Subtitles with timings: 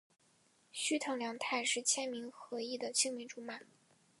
[0.71, 3.59] 须藤良太是千明和义的青梅竹马。